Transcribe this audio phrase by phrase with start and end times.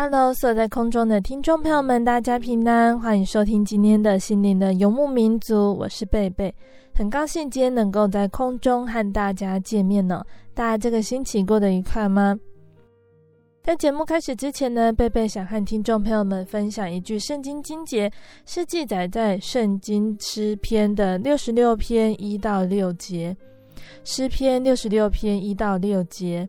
[0.00, 6.54] Hello，所有在空中的听众朋友们，大家平安，欢迎收听今天的心灵的游牧民族，我是贝贝，
[6.94, 10.24] 很高兴今天能够在空中和大家见面呢。
[10.54, 12.38] 大家这个星期过得愉快吗？
[13.64, 18.08] 在节目开始之前呢，贝贝想和听众朋友们分享一句圣经经节，
[18.46, 23.36] 是记载在圣经诗篇的六十六篇一到六节，
[24.04, 26.48] 诗篇六十六篇一到六节。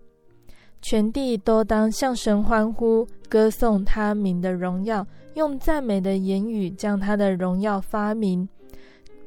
[0.81, 8.47] 全地都当向神欢呼，歌颂他名的荣耀，用赞美的言语将他的荣耀发明。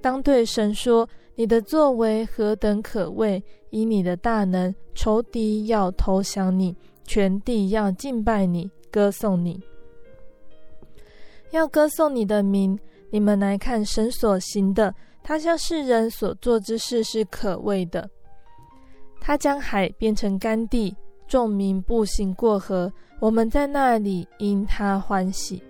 [0.00, 3.42] 当对神说：“你的作为何等可畏！
[3.70, 6.74] 以你的大能，仇敌要投降你，
[7.04, 9.62] 全地要敬拜你，歌颂你，
[11.50, 12.78] 要歌颂你的名。
[13.10, 18.08] 你们来看神所行的，他向世人所做之事是可畏的。
[19.20, 20.96] 他将海变成干地。”
[21.26, 25.62] 众民步行过河，我们在那里因他欢喜。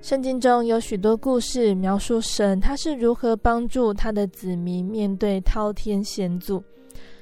[0.00, 6.62] 圣经中有许多故事描述神他是如何帮助他的子民面对滔天险阻。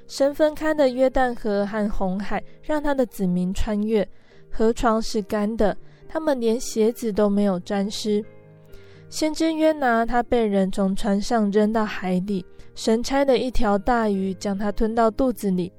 [0.06, 4.08] 神分开的约旦河和红海，让他的子民穿越，
[4.50, 5.76] 河床是干的，
[6.08, 8.24] 他们连鞋子都没有沾湿。
[9.08, 12.44] 先知约拿，他被人从船上扔到海里，
[12.74, 15.70] 神差的一条大鱼将他吞到肚子里。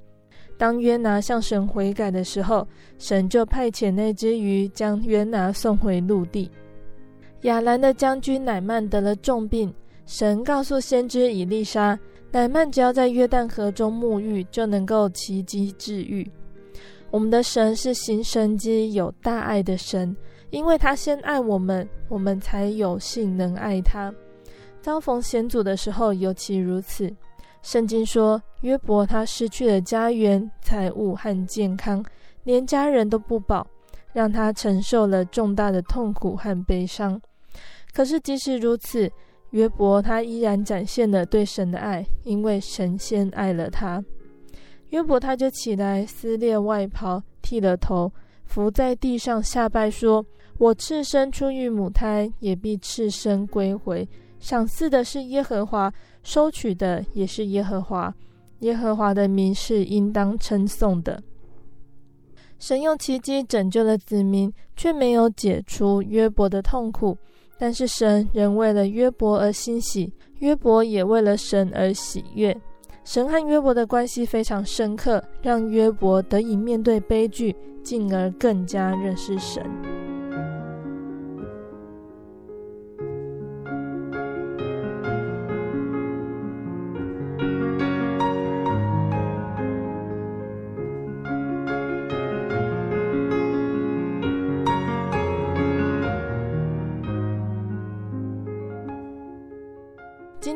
[0.62, 2.64] 当约拿向神悔改的时候，
[2.96, 6.48] 神就派遣那只鱼将约拿送回陆地。
[7.40, 9.74] 亚兰的将军乃曼得了重病，
[10.06, 11.98] 神告诉先知以利沙，
[12.30, 16.30] 乃曼只要在约旦河中沐浴，就能够奇迹治愈。
[17.10, 20.16] 我们的神是行神机、有大爱的神，
[20.50, 24.14] 因为他先爱我们，我们才有幸能爱他。
[24.80, 27.12] 遭逢险阻的时候，尤其如此。
[27.62, 32.04] 圣经说，约伯他失去了家园、财物和健康，
[32.44, 33.66] 连家人都不保，
[34.12, 37.20] 让他承受了重大的痛苦和悲伤。
[37.92, 39.10] 可是即使如此，
[39.50, 44.02] 约伯他依然展现了对神的爱，因为神先爱了他。
[44.90, 48.12] 约伯他就起来撕裂外袍，剃了头，
[48.44, 50.24] 伏在地上下拜，说
[50.58, 54.08] ：“我赤身出于母胎，也必赤身归回。
[54.38, 55.92] 赏赐的是耶和华。”
[56.22, 58.14] 收取的也是耶和华，
[58.62, 61.22] 耶和华的名是应当称颂的。
[62.58, 67.16] 神用奇迹拯救了子民，却没有解除约伯的痛苦。
[67.58, 72.56] 但是神仍为了约伯而欣喜，约伯也为了神而喜悦。
[73.04, 79.64] 神和约伯的关系非常深刻，让约伯得以面对悲剧，进而更加认识神。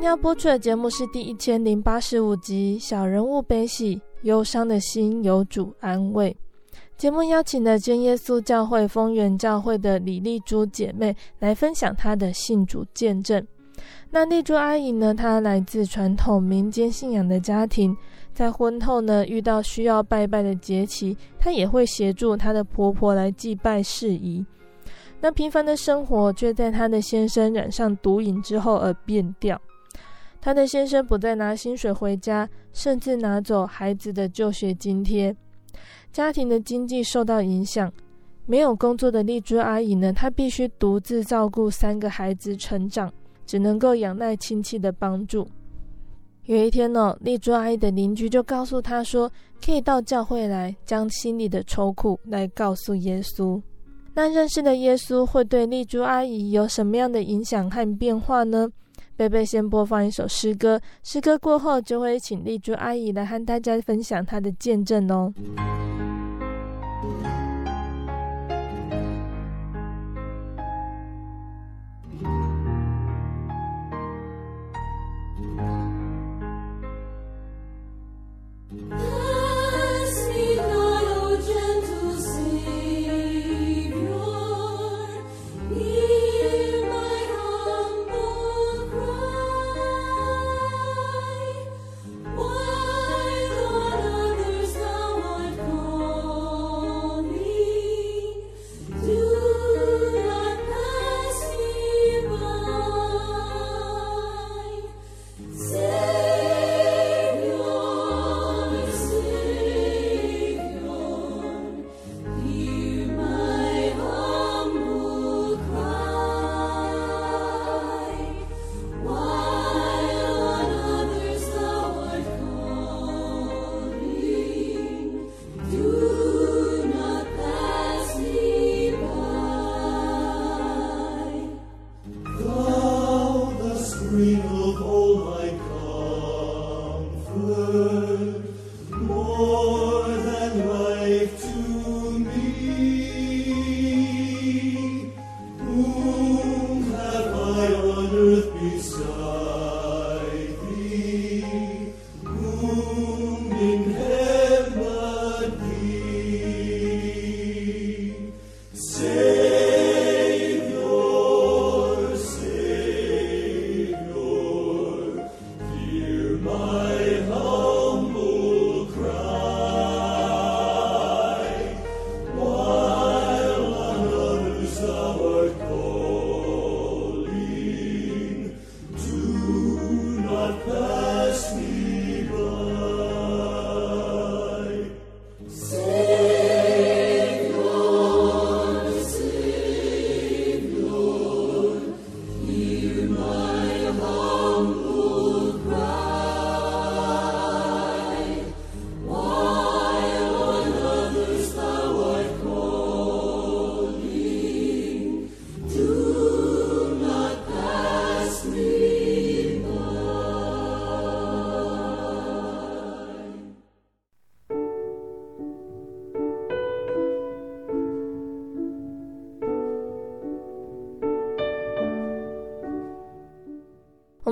[0.07, 6.31] 要播出的节目是第一千零八十五集《小人物悲喜，忧伤的心有主安慰》。
[6.97, 13.45] 节目邀请了真耶稣教会丰源教会的李丽珠姐妹来分享她的信主见证。
[14.09, 17.95] 那丽珠阿姨呢，她来自传统民间信仰的家庭，
[18.33, 24.47] 在婚后呢，遇到需要拜拜的节期，她也会协助她的婆婆来祭拜事宜。
[25.21, 29.61] 那平凡的生活却在她的先生染上毒瘾之后而变调。
[30.47, 35.35] 她的先生不再拿薪水回家，甚至拿走孩子的就学津贴。
[36.13, 37.93] 家庭的经济受到影响，
[38.47, 43.13] 没有工作的丽珠阿姨呢，她必须独自照顾三个孩子成长，
[43.45, 45.45] 只能够仰赖亲戚的帮助。
[46.45, 49.29] 有一天呢、丽珠阿姨的邻居就告诉她说，
[49.61, 53.61] 可以到教会来，将心里的愁苦来告诉耶稣。
[54.15, 58.69] 那认识的耶稣会对丽珠阿姨有什么样的影响和变化呢？
[59.17, 65.33] 贝贝先播放一首诗歌，诗歌过后就会请丽珠阿姨来和大家分享她的见证哦。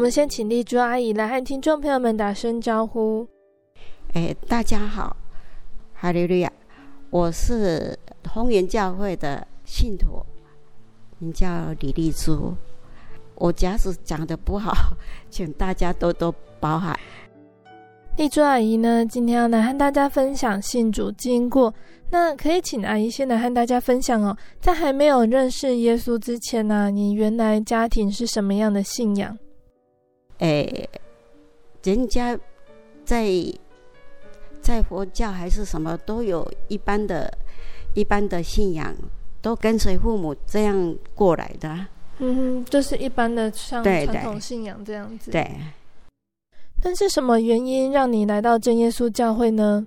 [0.04, 3.26] 们先请丽珠阿姨来和听众朋友们打声招呼。
[4.12, 5.16] 哎，大家好，
[5.94, 6.52] 哈利路亚！
[7.08, 10.22] 我是红源教会的信徒，
[11.18, 11.48] 名叫
[11.80, 12.52] 李丽珠。
[13.36, 14.74] 我假使讲的不好，
[15.30, 16.30] 请大家多多
[16.60, 16.94] 包涵。
[18.18, 21.72] 丽珠阿姨呢，今天要来和大家分享信主经过。
[22.10, 29.34] 那可以请阿姨先来和大家分享哦，在还没有认识耶稣之前呢、啊，你原来家庭是什么样的信仰？
[30.44, 30.86] 哎，
[31.84, 32.38] 人家
[33.02, 33.26] 在
[34.60, 37.32] 在佛教还是什么，都有一般的、
[37.94, 38.94] 一般的信仰，
[39.40, 41.86] 都跟随父母这样过来的。
[42.18, 45.30] 嗯，就是一般的像传统信仰这样子。
[45.30, 45.42] 对。
[45.44, 45.50] 对。
[46.82, 49.86] 但是什么原因让你来到真耶稣教会呢？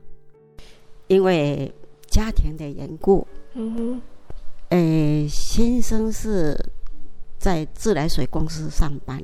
[1.05, 1.71] 因为
[2.07, 3.27] 家庭的缘故。
[3.53, 4.01] 嗯哼。
[4.69, 6.57] 哎，先生是
[7.37, 9.21] 在自来水公司上班。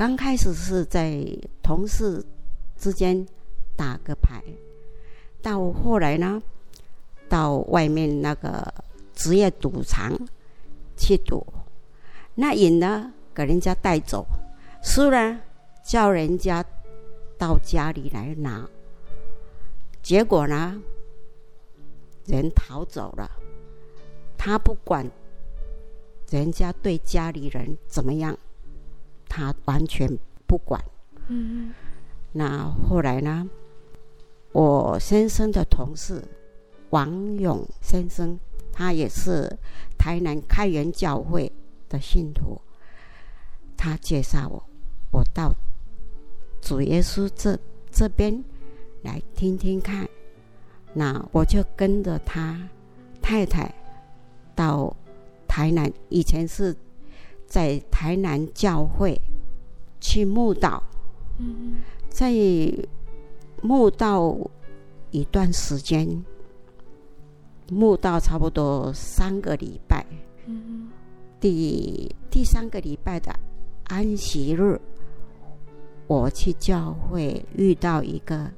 [0.00, 1.22] 刚开始是在
[1.62, 2.24] 同事
[2.74, 3.26] 之间
[3.76, 4.42] 打个牌，
[5.42, 6.42] 到后来呢，
[7.28, 8.72] 到外面那个
[9.14, 10.18] 职业赌场
[10.96, 11.46] 去赌，
[12.34, 14.26] 那赢呢给人家带走，
[14.82, 15.38] 输了
[15.84, 16.64] 叫人家
[17.36, 18.66] 到家里来拿，
[20.02, 20.80] 结果呢，
[22.24, 23.30] 人逃走了，
[24.38, 25.06] 他不管
[26.30, 28.38] 人家对家里人怎么样，
[29.30, 30.06] 他完全
[30.46, 30.84] 不管。
[31.28, 31.72] 嗯，
[32.32, 33.48] 那后来呢，
[34.52, 36.22] 我先生的同事
[36.90, 38.38] 王勇先生，
[38.72, 39.56] 他也是
[39.96, 41.50] 台南开元教会
[41.88, 42.60] 的信徒，
[43.76, 44.62] 他介绍我，
[45.12, 45.54] 我到
[46.60, 47.56] 主耶稣这
[47.92, 48.44] 这边
[49.02, 50.08] 来听听看。
[50.92, 52.68] 那我就跟着他
[53.22, 53.72] 太太
[54.56, 54.96] 到
[55.46, 56.76] 台南，以前是
[57.50, 59.20] 在台南教会
[60.00, 60.80] 去慕道，
[62.08, 62.32] 在
[63.60, 64.38] 慕道
[65.10, 66.24] 一段时间，
[67.68, 70.06] 慕道差不多三个礼拜。
[71.40, 73.34] 第第三个礼拜的
[73.88, 74.80] 安息日，
[76.06, 78.48] 我去教会遇到一个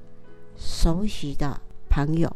[0.55, 1.59] 熟悉的
[1.89, 2.31] 朋友，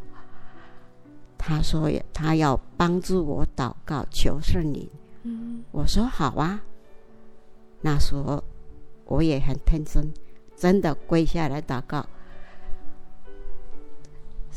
[1.37, 4.89] 他说他要帮助我祷告求圣灵。
[5.71, 6.61] 我说好啊。
[7.81, 8.43] 那时候
[9.05, 10.13] 我也很天真，
[10.55, 12.05] 真的跪下来祷告。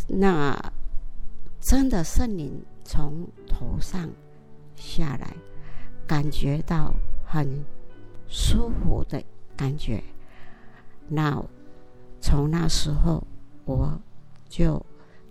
[0.08, 0.58] 那
[1.60, 4.08] 真的圣灵从头上
[4.76, 5.36] 下来。
[6.06, 6.92] 感觉到
[7.24, 7.64] 很
[8.26, 9.22] 舒服的
[9.56, 10.02] 感觉，
[11.06, 11.40] 那
[12.20, 13.24] 从那时候
[13.64, 13.96] 我
[14.48, 14.84] 就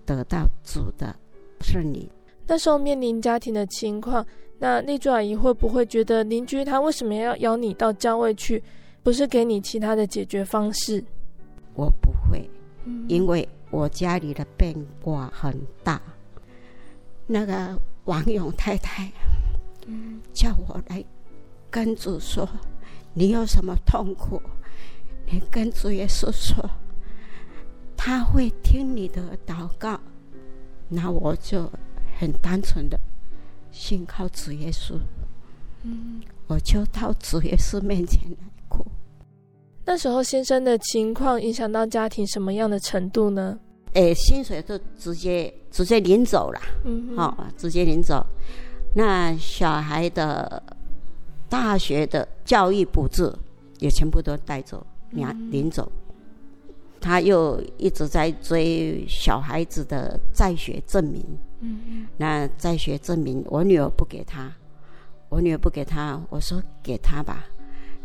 [0.06, 1.14] 得到主的
[1.60, 2.10] 圣灵。
[2.50, 4.26] 那时候面临家庭的情况，
[4.58, 8.62] 那丽珠阿姨会不会觉得邻居他为什么要邀你到郊外去，
[9.04, 11.04] 不是给你其他的解决方式？
[11.76, 12.50] 我不会，
[13.08, 16.02] 因为我家里的变卦很大。
[17.28, 19.10] 那个王勇太太。
[20.34, 21.04] 叫我来
[21.72, 22.48] 跟主说，
[23.14, 24.40] 你有什么痛苦，
[25.26, 26.68] 你跟主耶稣说，
[27.98, 30.00] 他会听你的祷告。
[30.88, 31.72] 那我就
[32.20, 33.00] 很单纯的
[33.72, 34.96] 信靠主耶稣，
[35.84, 38.86] 嗯，我就到主耶稣面前来哭。
[39.86, 43.58] 那时候先生的情况影响到家庭什么样的程度呢？
[43.94, 48.24] 诶，薪水都直接直接领走了，嗯，好，直接领走。
[48.94, 50.62] 那小孩的
[51.48, 53.34] 大学的教育补助
[53.80, 55.90] 也全部都带走，领领走。
[57.00, 61.24] 他又一直在追小孩子的在学证明。
[61.62, 64.52] 嗯，那在学证明，我女儿不给他，
[65.30, 67.46] 我女儿不给他，我说给他吧。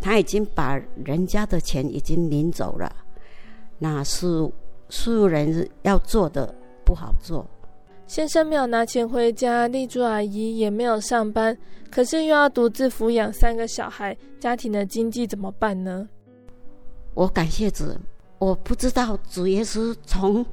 [0.00, 2.94] 他已经把人家的钱已经领走了，
[3.78, 4.26] 那是
[4.90, 7.48] 素人要做的不好做。
[8.06, 11.56] 先生没有拿钱回家，丽珠阿姨也没有上班，
[11.90, 16.06] 可是又要独自抚养三个小孩，家庭的经济怎么办呢？
[17.14, 17.84] 我感谢主，
[18.38, 20.44] 我不知道主耶稣从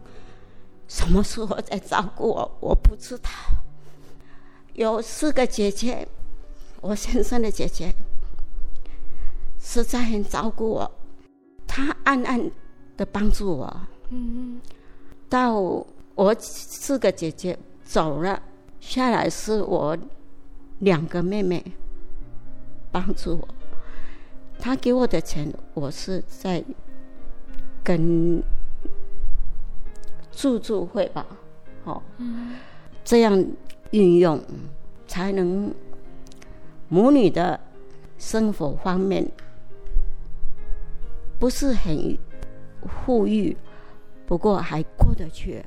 [0.92, 3.30] 什么时候在照顾我，我不知道。
[4.74, 6.06] 有四个姐姐，
[6.82, 7.96] 我先生的姐姐，
[9.58, 10.92] 实在很照顾我，
[11.66, 12.52] 她暗暗
[12.98, 13.88] 的帮助我。
[14.10, 14.60] 嗯，
[15.30, 15.86] 到。
[16.14, 18.44] 我四个姐姐走了，
[18.82, 19.98] 下来是我
[20.80, 21.64] 两个妹妹
[22.92, 23.48] 帮助我。
[24.60, 26.64] 她给我的钱，我是在
[27.82, 28.44] 跟
[30.32, 31.26] 助助会吧，
[31.84, 32.02] 好，
[33.04, 33.46] 这样
[33.92, 34.42] 运用
[35.08, 35.74] 才能
[36.88, 37.60] 母女的
[38.18, 39.26] 生活方面
[41.40, 42.18] 不是很
[43.06, 43.56] 富裕，
[44.26, 45.64] 不过还过得去。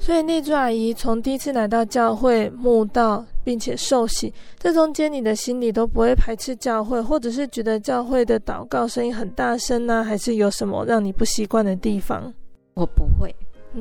[0.00, 10.04] 所以丽珠阿姨从第一次来到教会慕道，并且受洗，这中间你的心里都不会排斥教会，或者是觉得教会的祷告声音很大声呢？
[10.04, 12.32] 还是有什么让你不习惯的地方？
[12.74, 13.34] 我不会，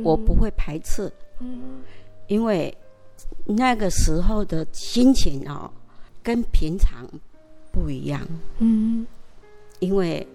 [0.03, 1.81] 我不会排斥，嗯，
[2.27, 2.75] 因为
[3.45, 5.71] 那个时候的心情哦，
[6.21, 7.07] 跟平常
[7.71, 8.25] 不一样，
[8.59, 9.05] 嗯，
[9.79, 10.27] 因为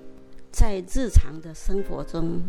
[0.51, 2.41] 在日常的生活中，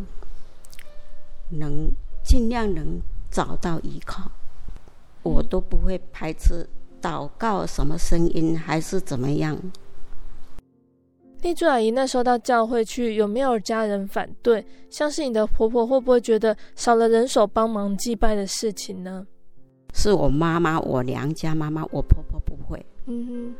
[1.50, 1.90] 能
[2.22, 3.00] 尽量能。
[3.34, 4.30] 找到依靠，
[5.24, 6.64] 我都不会排斥
[7.02, 9.58] 祷告什么声音，还是怎么样。
[11.44, 14.64] 丽珠阿姨那时候到教会去，有没有家人反对？
[14.88, 19.26] 像是你的婆婆会不会觉得少了人手帮忙祭拜的事情呢？
[19.92, 22.84] 是我妈妈，我娘家妈妈，我婆婆不会。
[23.04, 23.54] 嗯哼，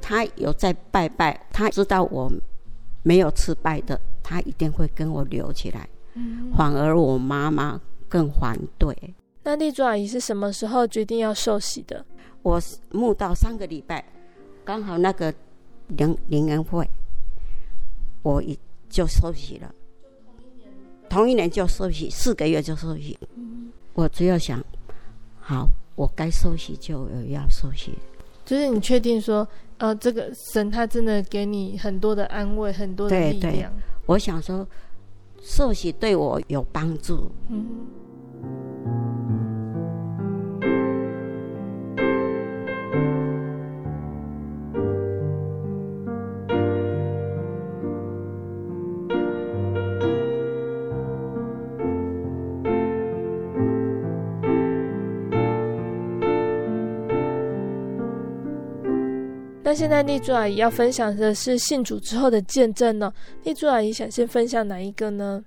[0.00, 2.30] 她有在拜拜，她知道我
[3.02, 5.88] 没有吃拜的，她一定会跟我留起来。
[6.14, 7.80] 嗯，反而我妈妈。
[8.08, 8.94] 更反对。
[9.42, 12.04] 那丽珠阿姨是什么时候决定要受洗的？
[12.42, 14.04] 我慕道三个礼拜，
[14.66, 15.32] 刚好那个
[15.96, 16.88] 灵灵恩会，
[18.22, 18.58] 我一
[18.88, 19.74] 就受洗了。
[21.08, 23.18] 同一年就受洗，四个月就受洗。
[23.94, 24.62] 我只要想，
[25.38, 27.92] 好，我该受洗就要受洗。
[28.44, 29.46] 就是你确定说，
[29.78, 33.40] 呃，这个神他真的给你很多的安慰，很多的力量。
[33.40, 33.68] 对对，
[34.06, 34.66] 我想说，
[35.42, 37.30] 受洗对我有帮助。
[37.48, 37.66] 嗯。
[59.72, 63.10] 那现在丽珠阿姨要分享的是信主之后的见证呢？
[63.44, 65.42] 丽珠阿姨想先分享哪一个呢？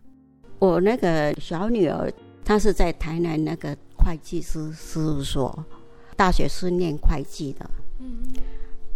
[0.58, 2.12] 我那个小女儿，
[2.44, 5.64] 她是在台南那个会计师事务所，
[6.16, 7.70] 大学是念会计的。
[8.00, 8.24] 嗯，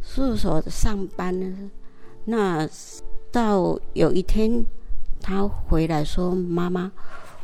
[0.01, 1.69] 事务所上班呢，
[2.25, 2.67] 那
[3.31, 4.65] 到有一天，
[5.21, 6.91] 她回来说：“妈妈，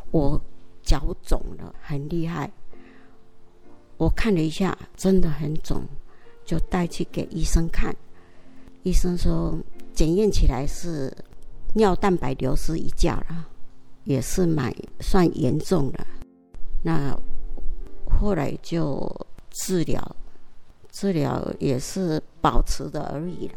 [0.10, 0.42] 我
[0.82, 2.52] 脚肿了，很厉害。”
[3.98, 5.84] 我看了一下，真的很肿。
[6.46, 7.94] 就带去给医生看，
[8.84, 9.58] 医生说
[9.94, 11.12] 检验起来是
[11.74, 13.48] 尿蛋白流失一价了，
[14.04, 16.06] 也是蛮算严重的。
[16.84, 17.18] 那
[18.08, 19.10] 后来就
[19.50, 20.16] 治疗，
[20.92, 23.56] 治疗也是保持的而已了。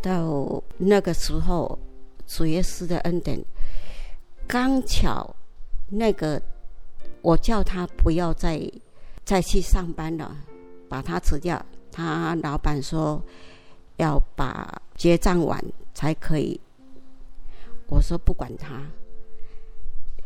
[0.00, 1.78] 到那个时候，
[2.26, 3.38] 主耶稣的恩典，
[4.46, 5.34] 刚巧
[5.88, 6.40] 那个
[7.22, 8.60] 我叫他不要再
[9.24, 10.34] 再去上班了，
[10.88, 11.64] 把他辞掉。
[11.96, 13.22] 他老板说
[13.96, 15.58] 要把结账完
[15.94, 16.60] 才可以。
[17.88, 18.82] 我说不管他，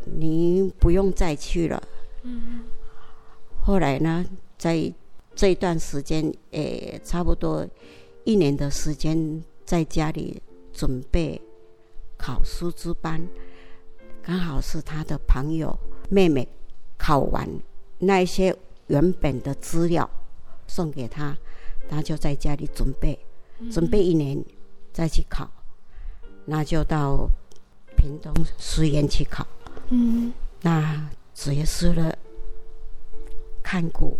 [0.03, 1.81] 你不用再去了。
[2.23, 2.65] 嗯。
[3.63, 4.25] 后来呢，
[4.57, 4.91] 在
[5.33, 7.65] 这段时间，诶，差不多
[8.25, 10.41] 一年的时间，在家里
[10.73, 11.39] 准备
[12.17, 13.25] 考师资班，
[14.21, 15.73] 刚好是他的朋友
[16.09, 16.45] 妹妹
[16.97, 17.47] 考完
[17.99, 18.53] 那一些
[18.87, 20.09] 原本的资料
[20.67, 21.37] 送给他。
[21.91, 23.19] 他就在家里准备，
[23.69, 24.41] 准备一年
[24.93, 25.51] 再去考，
[26.45, 27.29] 那就到
[27.97, 29.45] 屏东实验去考。
[29.89, 32.17] 嗯，那主耶稣的
[33.61, 34.15] 看过，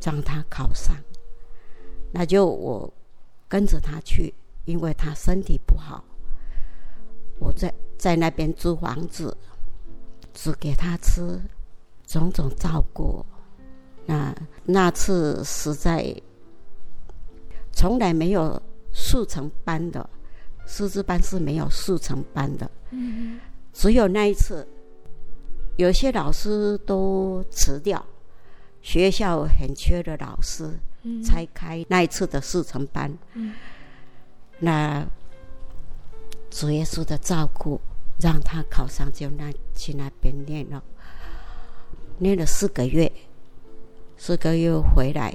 [0.00, 0.96] 让他考上，
[2.10, 2.90] 那就我
[3.46, 4.32] 跟着他去，
[4.64, 6.02] 因为他身体不好，
[7.38, 9.36] 我在在那边租房子，
[10.32, 11.38] 只给他吃，
[12.06, 13.22] 种种照顾。
[14.06, 16.18] 那那次实在。
[17.72, 18.60] 从来没有
[18.92, 20.08] 速成班的
[20.66, 23.40] 师资班是没有速成班的，嗯，
[23.72, 24.66] 只有那一次，
[25.76, 28.04] 有些老师都辞掉，
[28.82, 30.78] 学校很缺的老师，
[31.24, 33.10] 才开那一次的速成班。
[34.58, 35.04] 那
[36.50, 37.80] 主耶稣的照顾，
[38.20, 40.82] 让他考上，就那去那边念了，
[42.18, 43.10] 念了四个月，
[44.16, 45.34] 四个月回来。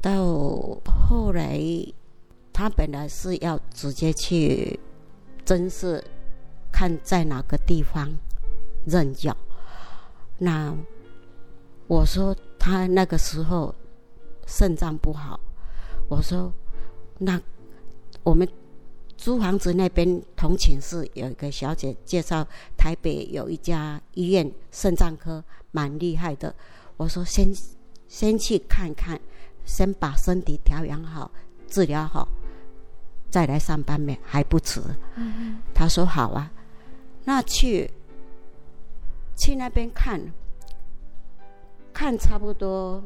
[0.00, 1.60] 到后来，
[2.52, 4.78] 他本来是要直接去
[5.44, 6.02] 真是，
[6.72, 8.10] 看在哪个地方
[8.86, 9.36] 任教。
[10.38, 10.74] 那
[11.86, 13.74] 我说他那个时候
[14.46, 15.38] 肾脏不好，
[16.08, 16.50] 我说
[17.18, 17.38] 那
[18.22, 18.48] 我们
[19.18, 26.54] 租房子那边同寝室有一个小姐介绍，台北有一家医院肾脏科蛮厉害的。
[26.96, 27.52] 我说先
[28.08, 29.20] 先去看看。
[29.70, 31.30] 先把身体调养好，
[31.68, 32.26] 治疗好，
[33.30, 34.80] 再来上班没还不迟。
[35.14, 35.62] 嗯。
[35.72, 36.50] 他说好啊，
[37.24, 37.88] 那去
[39.38, 40.20] 去那边看，
[41.94, 43.00] 看差不多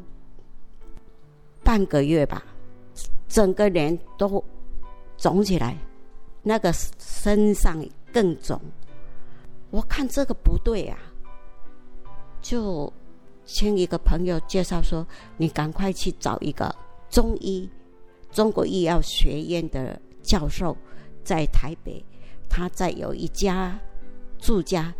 [1.63, 2.43] 半个月吧，
[3.29, 4.43] 整个人都
[5.17, 5.77] 肿起来，
[6.41, 7.77] 那个身上
[8.11, 8.59] 更肿。
[9.69, 10.97] 我看这个不对啊，
[12.41, 12.91] 就。
[13.45, 15.05] 请一个朋友介绍说
[15.37, 16.75] ：“你赶快去找一个
[17.09, 17.69] 中医、
[18.31, 20.75] 中国医药学院的教授，
[21.23, 22.03] 在台北，
[22.49, 23.79] 他在有一家
[24.39, 24.91] 住家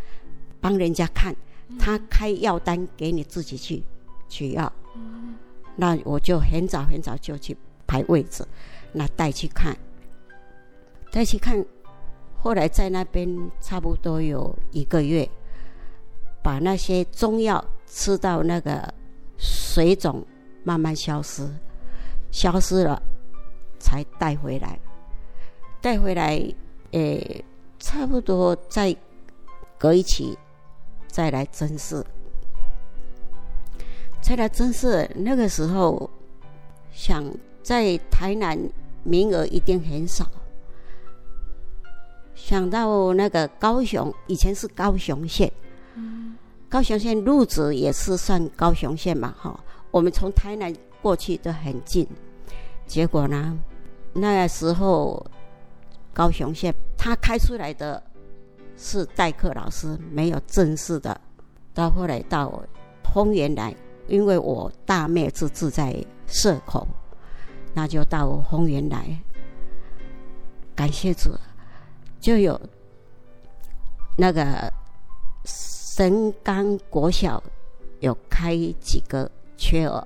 [0.62, 1.36] 帮人家看，
[1.80, 3.84] 他开药单给你自己去
[4.30, 4.72] 取药。
[5.76, 8.48] 那我就很早很早就去排位置，
[8.92, 9.76] 那带去看，
[11.12, 11.66] 带去看，
[12.38, 13.28] 后来在那边
[13.60, 15.28] 差不多有一个月，
[16.44, 18.94] 把那些中药。”吃到那个
[19.38, 20.26] 水肿
[20.64, 21.48] 慢慢消失，
[22.32, 23.02] 消失了，
[23.80, 24.80] 才带回来。
[25.82, 26.42] 带回来，
[26.92, 27.46] 诶，
[27.80, 28.96] 差不多再
[29.78, 30.36] 隔一期
[31.08, 32.04] 再来甄试，
[34.20, 35.08] 再来甄试。
[35.16, 36.10] 那个时候
[36.92, 37.24] 想
[37.62, 38.58] 在台南
[39.04, 40.26] 名额一定很少，
[42.34, 45.52] 想到那个高雄，以前是高雄县，
[46.68, 49.58] 高雄县路子也是算高雄县嘛，哈。
[49.92, 52.06] 我们从台南过去都很近，
[52.86, 53.58] 结果呢，
[54.14, 55.26] 那时候
[56.14, 58.04] 高雄县他开出来的
[58.76, 61.20] 是代课老师，没有正式的。
[61.74, 62.62] 到后来到
[63.14, 63.74] 丰原来，
[64.08, 65.96] 因为我大妹是住在
[66.28, 66.86] 社口，
[67.74, 69.06] 那就到丰原来。
[70.76, 71.30] 感谢主。
[72.20, 72.60] 就有
[74.18, 74.74] 那个
[75.98, 77.42] 神冈国小
[78.02, 80.06] 有开几个缺额，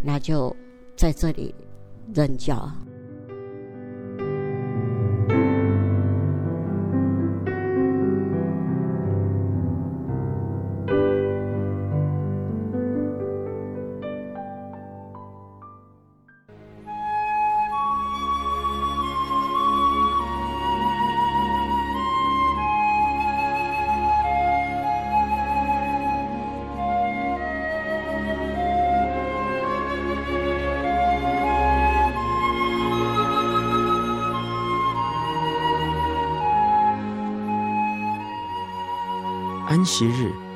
[0.00, 0.54] 那就
[0.96, 1.52] 在这里
[2.14, 2.70] 任教。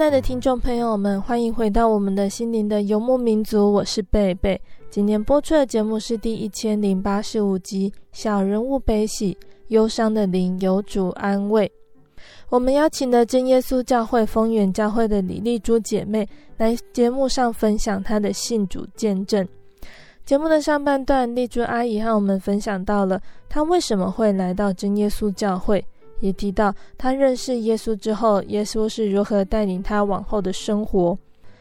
[0.00, 4.58] 亲爱的听众朋友们，欢迎回到我们的心灵的游牧民族，我是贝贝。
[4.88, 9.36] 今天播出的节目是第一千零八十五集《小人物悲喜，
[9.68, 11.70] 忧伤的灵有主安慰》。
[12.48, 19.46] 我们邀请了真耶稣教会丰原教会的李丽珠姐妹来节目上分享她的信主见证。
[20.24, 25.84] 节目的上半段，丽珠阿姨和我们分享到了她为什么会来到真耶稣教会。
[26.20, 31.18] 也提到他认识耶稣之后，耶稣是如何带领他往后的生活。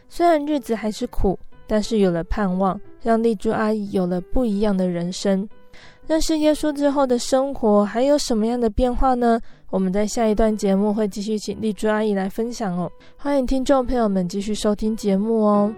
[0.08, 5.48] 虽然日子还是苦，但是有了盼望，让丽珠阿姨有了不一样的人生。
[6.08, 9.40] 认识耶稣之后的生活还有什么样的变化呢？
[9.70, 12.92] 我们在下一段节目会继续请丽珠阿姨来分享哦。
[13.16, 15.72] 欢迎听众朋友们继续收听节目哦。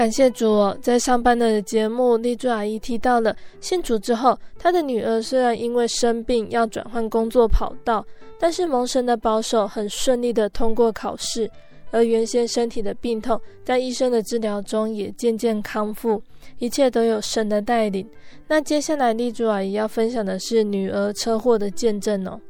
[0.00, 8.02] 感谢主哦，在上班的节目，丽珠阿姨提到了信主之后，她的女儿虽然因为生病要转换工作跑道，
[8.38, 11.50] 但是蒙神的保守，很顺利的通过考试。
[11.90, 16.22] 而原先身体的病痛，在医生的治疗中也渐渐康复，
[16.56, 18.08] 一切都有神的带领。
[18.48, 22.40] 那接下来丽珠阿姨要分享的是女儿车祸的见证哦。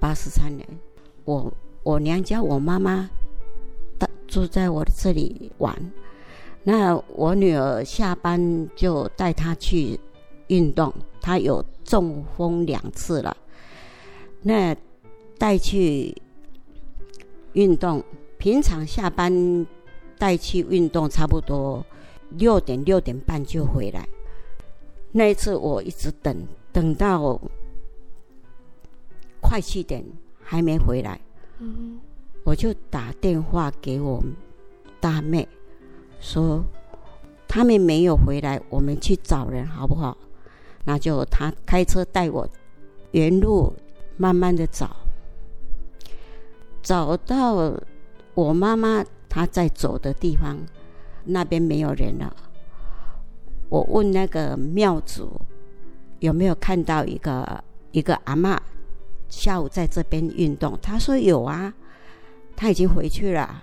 [0.00, 0.66] 八十三年，
[1.26, 3.10] 我我娘家我妈妈，
[4.26, 5.76] 住在我这里玩。
[6.68, 9.96] 那我女儿下班就带她去
[10.48, 13.36] 运动，她有中风两次了。
[14.42, 14.76] 那
[15.38, 16.12] 带去
[17.52, 18.02] 运动，
[18.36, 19.64] 平常下班
[20.18, 21.86] 带去运动，差不多
[22.30, 24.08] 六点六点半就回来。
[25.12, 26.36] 那一次我一直等，
[26.72, 27.40] 等到
[29.40, 30.04] 快七点
[30.42, 31.20] 还没回来，
[31.60, 32.00] 嗯，
[32.42, 34.20] 我就打电话给我
[34.98, 35.46] 大妹。
[36.26, 36.64] 说
[37.46, 40.18] 他们没有回来，我们去找人好不好？
[40.84, 42.48] 那就他开车带我
[43.12, 43.72] 原路
[44.16, 44.90] 慢慢的找，
[46.82, 47.80] 找到
[48.34, 50.58] 我妈妈她在走的地方，
[51.24, 52.34] 那边没有人了。
[53.68, 55.40] 我问那个庙主
[56.18, 57.62] 有没有看到一个
[57.92, 58.58] 一个阿嬷
[59.28, 61.72] 下午在这边运动，他说有啊，
[62.56, 63.62] 他已经回去了。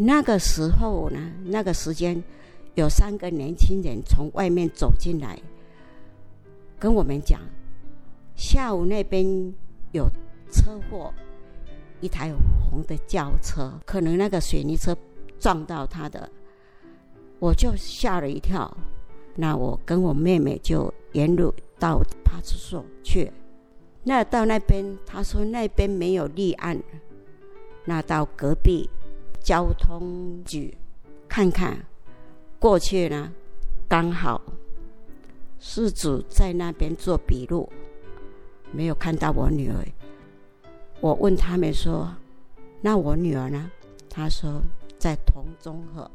[0.00, 2.22] 那个时候呢，那个时间
[2.76, 5.36] 有三个年轻人从外面走进来，
[6.78, 7.40] 跟我们讲，
[8.36, 9.52] 下午那边
[9.90, 10.08] 有
[10.52, 11.12] 车祸，
[12.00, 12.32] 一台
[12.70, 14.96] 红的轿车，可能那个水泥车
[15.40, 16.30] 撞到他的，
[17.40, 18.72] 我就吓了一跳。
[19.34, 23.32] 那我跟我妹妹就沿路到派出所去。
[24.04, 26.80] 那到那边，他说那边没有立案，
[27.84, 28.88] 那到隔壁。
[29.40, 30.76] 交通局
[31.28, 31.78] 看看，
[32.58, 33.32] 过去呢，
[33.88, 34.42] 刚好
[35.58, 37.70] 事主在那边做笔录，
[38.72, 39.76] 没有看到我女儿。
[41.00, 42.14] 我问他们说
[42.82, 43.70] ：“那我女儿呢？”
[44.10, 44.62] 他说
[44.98, 46.10] ：“在同中和。”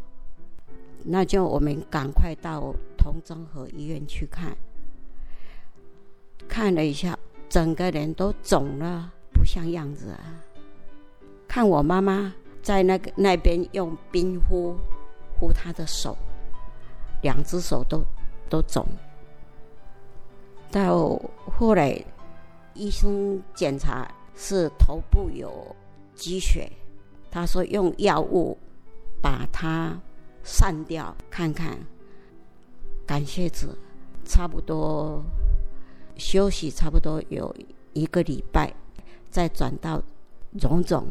[1.05, 4.55] 那就我们赶快到同中和医院去看。
[6.47, 7.17] 看了一下，
[7.49, 10.43] 整个人都肿了，不像样子啊。
[11.47, 12.33] 看我妈妈。
[12.63, 14.75] 在那个那边用冰敷
[15.37, 16.17] 敷他的手，
[17.21, 18.01] 两只手都
[18.49, 18.83] 都肿。
[20.71, 21.21] 到
[21.59, 22.01] 后来
[22.73, 25.75] 医生检查是头部有
[26.15, 26.71] 积血，
[27.29, 28.57] 他说用药物
[29.21, 29.95] 把它
[30.41, 31.77] 散掉看看。
[33.05, 33.77] 感谢子，
[34.23, 35.21] 差不多
[36.15, 37.53] 休息差不多有
[37.91, 38.73] 一个礼拜，
[39.29, 40.01] 再转到
[40.53, 41.05] 荣总。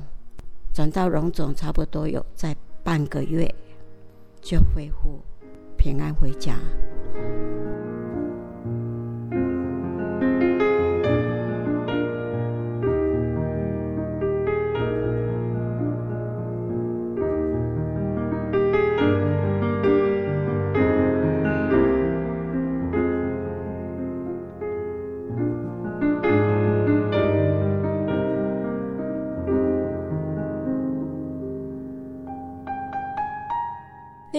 [0.73, 3.53] 转到荣总，差不多有在半个月
[4.41, 5.21] 就恢复
[5.77, 6.57] 平安回家。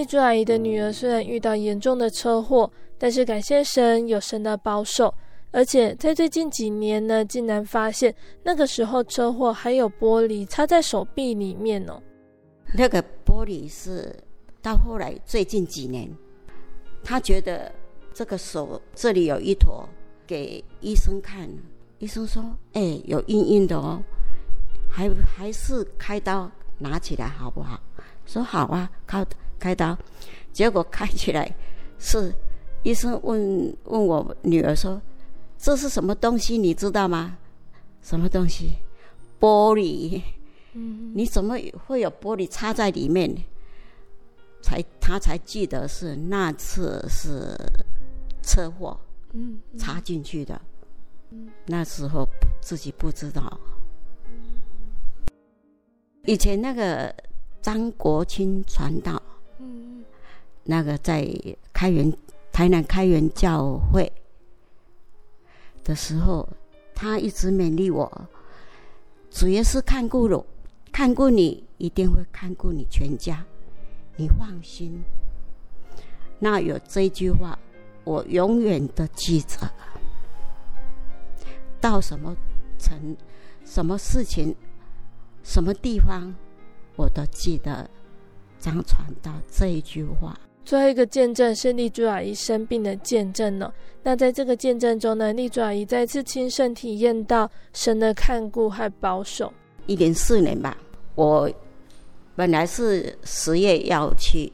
[0.05, 5.13] 朱阿姨的女儿虽然遇到严重的车祸，但是感谢神有神的保守，
[5.51, 8.13] 而且在最近几年呢，竟然发现
[8.43, 12.01] 那个时候车祸还有玻璃插在手臂里面哦。
[12.73, 14.15] 那个玻璃是
[14.61, 16.09] 到后来最近几年，
[17.03, 17.71] 他觉得
[18.13, 19.87] 这个手这里有一坨，
[20.25, 21.47] 给医生看，
[21.99, 24.01] 医生说：“哎，有硬硬的哦，
[24.89, 27.79] 还还是开刀拿起来好不好？”
[28.25, 29.25] 说好啊，开
[29.59, 29.97] 开刀。
[30.51, 31.51] 结果开起来
[31.97, 32.33] 是
[32.83, 35.01] 医生问问我女儿说
[35.57, 36.57] ：“这是什么东西？
[36.57, 37.37] 你知道吗？
[38.01, 38.73] 什么东西？
[39.39, 40.21] 玻璃。
[40.73, 41.55] 嗯，你怎么
[41.85, 43.35] 会有玻璃插在里面？
[44.61, 47.53] 才他才记得是那次是
[48.41, 48.97] 车祸，
[49.33, 50.59] 嗯，插进去的。
[51.31, 52.27] 嗯，那时候
[52.61, 53.59] 自己不知道。
[56.25, 57.13] 以前那个
[57.63, 59.19] 张国清传道。”
[60.65, 61.27] 那个在
[61.73, 62.15] 开元
[62.51, 64.11] 台南开元教会
[65.83, 66.47] 的时候，
[66.93, 68.09] 他一直勉励我：
[69.31, 70.45] 主耶稣看顾了，
[70.91, 73.43] 看顾你，一定会看顾你全家，
[74.15, 75.03] 你放心。
[76.39, 77.57] 那有这句话，
[78.03, 79.69] 我永远的记着。
[81.81, 82.33] 到什么
[82.79, 83.17] 城、
[83.65, 84.55] 什么事情、
[85.43, 86.33] 什么地方，
[86.95, 87.89] 我都记得
[88.59, 90.37] 张传道这一句话。
[90.65, 93.71] 最后一个见证是丽珠阿姨生病的见证呢。
[94.01, 99.51] 那在这个见证中呢，丽珠阿姨再次亲身体验到神的看顾和保守。
[99.87, 100.77] 一零四年吧，
[101.15, 101.51] 我
[102.35, 104.51] 本来是十月要去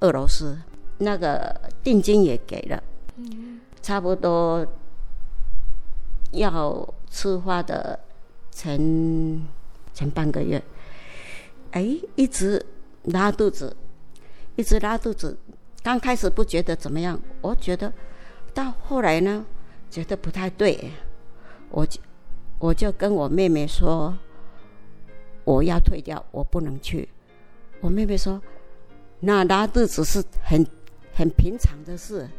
[0.00, 0.56] 俄罗斯，
[0.96, 2.82] 那个定金也给了，
[3.16, 4.66] 嗯，差不多
[6.32, 7.98] 要出发的
[8.50, 8.78] 前
[9.92, 10.62] 前半个月，
[11.74, 12.64] 哎，一直
[13.04, 13.76] 拉肚子。
[14.56, 15.36] 一直拉肚子，
[15.82, 17.92] 刚开始不觉得怎么样，我觉得
[18.54, 19.44] 到后来呢，
[19.90, 20.92] 觉得不太对，
[21.70, 22.00] 我就
[22.60, 24.16] 我就跟我妹妹说，
[25.42, 27.08] 我要退掉，我不能去。
[27.80, 28.40] 我妹妹说，
[29.18, 30.64] 那拉肚子是很
[31.12, 32.30] 很平常的事，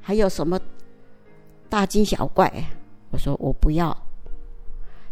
[0.00, 0.58] 还有什么
[1.68, 2.50] 大惊小怪？
[3.10, 3.94] 我说我不要，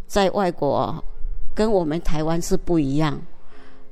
[0.07, 1.05] 在外国
[1.53, 3.21] 跟我们台湾是不一样。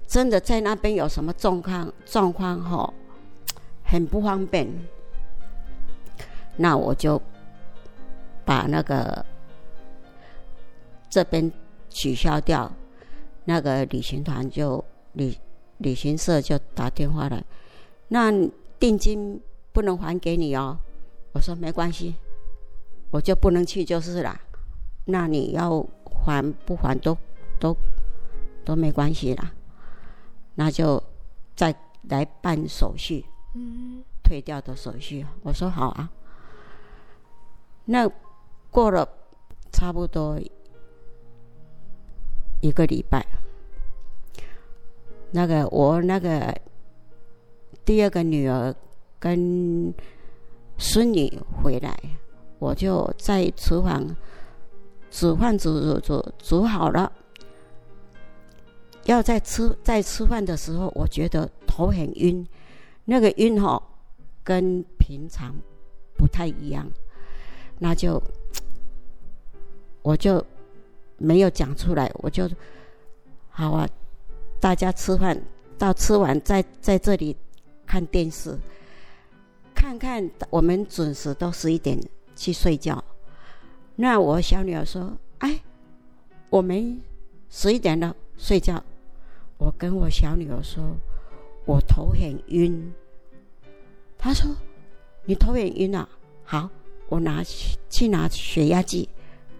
[0.10, 2.92] 真的在那边有什么状况状况哈，
[3.86, 4.68] 很不方便。
[6.58, 7.22] 那我就
[8.44, 9.24] 把那个
[11.12, 11.50] 这边
[11.92, 12.70] 取消掉，
[13.46, 14.84] 那个旅行团就
[15.14, 15.32] 旅
[15.78, 17.46] 旅行社就打电话来，
[18.08, 18.32] 那
[18.80, 19.40] 定金
[19.72, 20.76] 不能还给你哦。
[21.34, 22.16] 我说没关系，
[23.12, 24.42] 我就不能去就是了。
[25.06, 27.16] 那你要还不还都
[27.60, 27.78] 都
[28.66, 29.54] 都没关系啦。
[30.60, 31.02] 那就
[31.56, 31.74] 再
[32.10, 33.24] 来办手续，
[33.56, 35.26] 嗯，退掉的手续。
[35.42, 36.12] 我说好啊。
[37.86, 38.06] 那
[38.70, 39.08] 过了
[39.72, 40.38] 差不多
[42.60, 43.26] 一个礼拜，
[45.32, 46.54] 那个我那个
[47.86, 48.76] 第二个女儿
[49.18, 49.94] 跟
[50.78, 51.98] 孙女回来，
[52.60, 54.14] 我就在厨房
[55.10, 57.10] 煮饭，煮煮煮煮好了。
[59.06, 62.46] 要在吃在吃饭的时候，我觉得头很晕，
[63.06, 63.82] 那个晕哈
[64.44, 65.56] 跟平常
[66.16, 66.88] 不太一样，
[67.80, 68.22] 那就
[70.02, 70.46] 我就
[71.18, 72.50] 没有讲出来，我就
[73.50, 73.88] 好啊，
[74.60, 75.42] 大家吃饭
[75.78, 77.36] 到吃完在在这里
[77.86, 78.58] 看电视，
[79.74, 82.00] 看看我们准时都十一点
[82.36, 83.04] 去睡觉。
[83.96, 85.60] 那我小女儿说：“哎，
[86.50, 87.02] 我们
[87.50, 88.82] 十一点了睡觉。”
[89.60, 90.82] 我跟我小女儿说，
[91.66, 92.94] 我头很晕。
[94.18, 94.56] 她说
[95.28, 96.08] ：“你头很晕啊？
[96.46, 96.70] 好，
[97.10, 97.44] 我拿
[97.90, 99.10] 去拿血压计，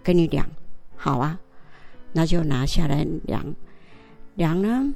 [0.02, 0.50] 跟你量。
[0.96, 1.38] 好啊，
[2.14, 3.54] 那就拿下来量。
[4.36, 4.96] 量呢，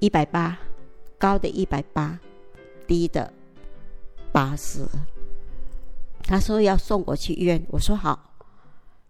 [0.00, 0.58] 一百八，
[1.16, 2.18] 高的一百八，
[2.88, 3.32] 低的
[4.32, 4.84] 八十。
[6.24, 8.34] 她说要送我去医院，我说好，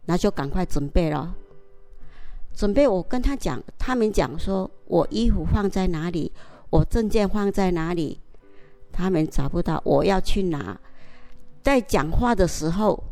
[0.05, 1.35] 那就赶快准备了。”
[2.55, 6.31] 准备，我跟他讲，他们讲说，我衣服放在哪里，
[6.69, 8.21] 我证件放在哪里，
[8.93, 10.79] 他们找不到，我要去拿。
[11.63, 13.03] 在讲话的时候，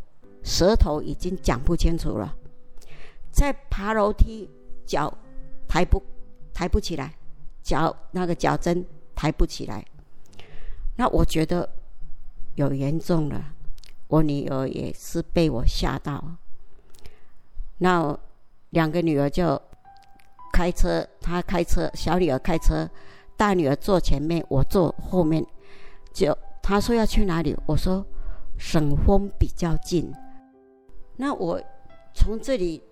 [0.42, 2.36] 舌头已经讲不清楚了。
[3.30, 4.50] 在爬楼梯，
[4.84, 5.12] 脚
[5.66, 6.02] 抬不
[6.52, 7.14] 抬不起来，
[7.62, 8.84] 脚那个脚针
[9.14, 9.82] 抬不起来。
[10.96, 11.66] 那我觉得
[12.56, 13.42] 有严重了，
[14.08, 16.22] 我女儿也是被我吓到。
[17.78, 18.18] 那。
[18.70, 19.60] 两个女儿就
[20.52, 22.88] 开车，她开车，小女儿开车，
[23.36, 25.44] 大女儿坐前面，我坐后面。
[26.12, 28.04] 就她说要去哪里，我说
[28.56, 30.12] 省风比较近。
[31.16, 31.60] 那我
[32.14, 32.82] 从这里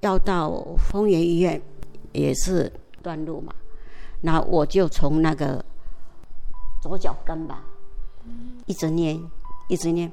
[0.00, 1.60] 要到丰源医院
[2.12, 3.54] 也是段路嘛，
[4.20, 5.64] 那我就从那个
[6.82, 7.62] 左脚跟吧，
[8.66, 9.20] 一直念，
[9.68, 10.10] 一直念，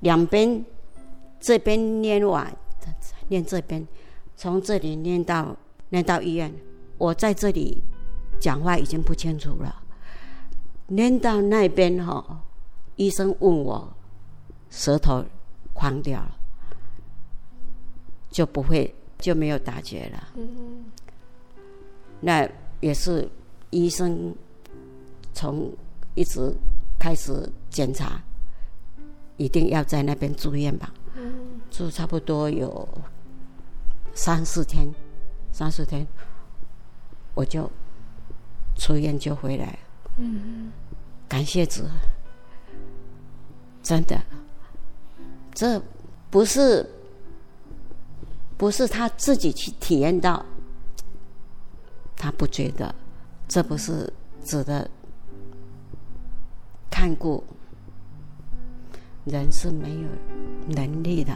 [0.00, 0.64] 两边
[1.40, 2.54] 这边念完。
[3.28, 3.86] 念这边，
[4.36, 5.56] 从这里念到
[5.90, 6.52] 念到医院。
[6.98, 7.82] 我在这里
[8.40, 9.82] 讲话已经不清楚了。
[10.88, 12.40] 念到那边哈、哦，
[12.96, 13.88] 医生问我
[14.70, 15.24] 舌头
[15.72, 16.36] 狂掉了，
[18.30, 20.28] 就不会就没有打结了。
[20.36, 20.86] 嗯、
[22.20, 22.48] 那
[22.80, 23.28] 也是
[23.70, 24.34] 医生
[25.32, 25.70] 从
[26.14, 26.52] 一直
[26.98, 28.20] 开始检查，
[29.36, 30.92] 一定要在那边住院吧。
[31.14, 32.88] 嗯、住差不多有
[34.14, 34.92] 三四天，
[35.52, 36.06] 三四天
[37.34, 37.70] 我就
[38.76, 39.78] 出院就回来。
[40.16, 40.72] 嗯，
[41.28, 41.84] 感谢主，
[43.82, 44.20] 真的，
[45.54, 45.80] 这
[46.30, 46.84] 不是
[48.56, 50.44] 不是他自己去体验到，
[52.16, 52.94] 他不觉得，
[53.46, 54.90] 这不是指的
[56.90, 57.44] 看顾，
[59.24, 60.08] 人是没有
[60.66, 61.32] 能力的。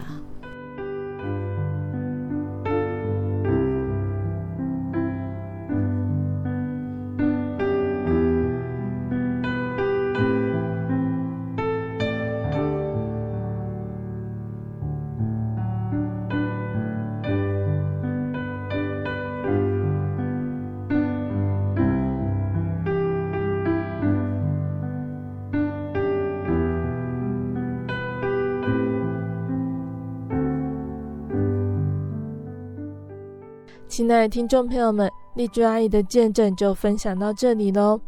[34.02, 38.00] 亲爱的听众朋友们，丽珠阿姨的见证就分享到这里喽。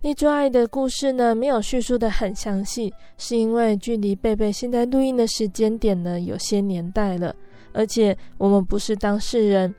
[0.00, 7.32] 丽珠阿姨的故事呢，没有叙述得很详细，是因为距离贝贝现在录音的时间点呢，有些年代了，
[7.72, 9.72] 而且我们不是当事人，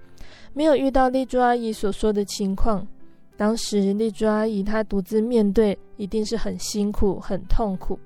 [0.53, 2.88] 没有遇到丽珠阿姨所说的情况。
[3.36, 7.99] 当时丽珠阿姨她独自面对，一定是很辛苦、很痛苦。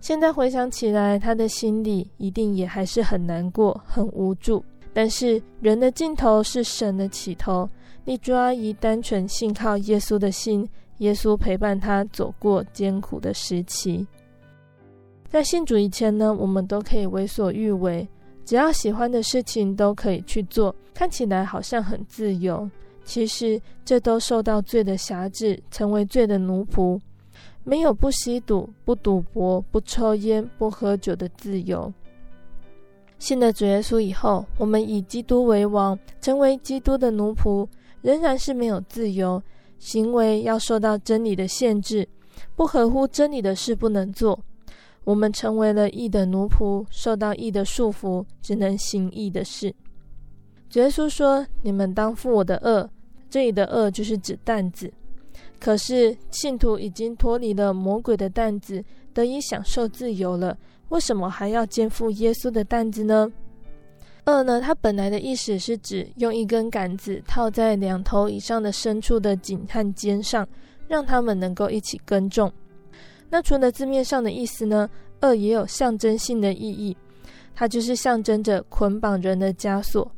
[0.00, 4.64] 现在回想起来，她的心里一定也还是很难过、很无助。
[4.92, 7.68] 但是人的尽头是神的起头。
[8.04, 10.68] 丽珠阿姨单纯信靠耶稣的心，
[10.98, 14.06] 耶稣陪伴她走过艰苦的时期。
[15.28, 18.08] 在信主以前呢，我们都可以为所欲为，
[18.44, 22.68] 只要喜欢的事情都可以去做，看起来好像很自由。
[23.04, 26.98] 其实这都受到罪的辖制，成为罪的奴仆。
[27.62, 31.92] 没有不吸毒、不赌博、不抽烟、不喝酒的自由。
[33.20, 37.68] 信了主耶稣以后，我们以基督为王，成为基督的奴仆，
[38.00, 39.40] 仍然是没有自由，
[39.78, 42.08] 行为要受到真理的限制，
[42.56, 44.40] 不合乎真理的事不能做。
[45.04, 49.74] 我们成为了义的奴仆，受到义的束缚，只能行义的事。
[50.70, 52.88] 主耶稣说：“你们当负我的轭。”
[53.28, 54.90] 这里的轭就是指担子。
[55.58, 60.56] 可是信徒已经脱离了魔鬼的担子，得以享受自由了。
[60.90, 63.32] 为什么还要肩负耶稣的担子呢？
[64.24, 64.60] 轭呢？
[64.60, 70.46] 它本来的意思是指用一根杆子套在两头以上的牲畜的颈和肩上，
[70.86, 72.52] 让他们能够一起耕种。
[73.28, 74.88] 那除了字面上的意思呢？
[75.20, 76.96] 轭也有象征性的意义，
[77.54, 80.10] 它就是象征着捆绑人的枷锁。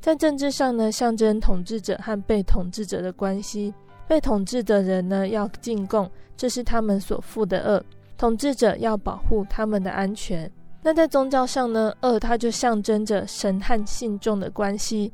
[0.00, 3.72] 在政治上呢，象征统治者和被统治者的关系。
[4.06, 7.84] 被统治的人呢，要进贡，这是他们所负的恶。
[8.16, 10.50] 统治者要保护他们的安全。
[10.82, 15.12] 那在宗教上呢，恶它就象征着神和信众的关系。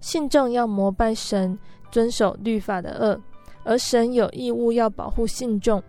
[0.00, 1.58] 信众要膜拜神，
[1.90, 3.20] 遵守律法的恶，
[3.64, 5.82] 而神有义务要保护信众。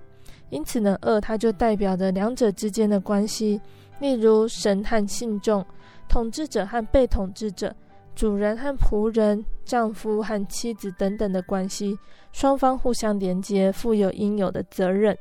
[0.49, 3.61] 因此呢，恶它就代表着两者之间的关系。
[3.99, 5.63] 例如，神和信众，
[6.07, 7.75] 统治者和被统治者，
[8.15, 11.95] 主人和仆人，丈夫和妻子等等的关系，
[12.31, 15.15] 双方互相连接，负有应有的责任。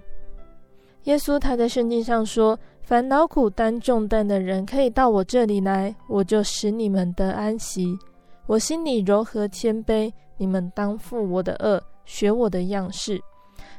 [1.09, 7.99] 耶稣他在圣经上说：“烦恼苦担重担的人，可以到我这里来，我就使你们得安息。
[8.47, 13.19] 我心里柔和谦卑，你们当负我的轭，学我的样式，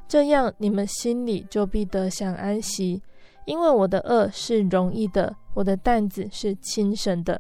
[0.07, 2.99] 这样你们心里就必得享安息。
[3.45, 7.39] 因为我的轭是容易的，我的担子是轻省的。”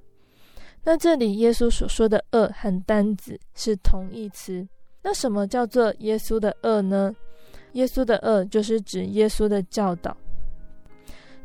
[0.85, 4.67] 那这里耶稣所说的轭和担子是同义词。
[5.01, 7.11] 那什么叫做耶稣的轭呢？
[7.73, 10.15] 耶稣的轭就是指耶稣的教导。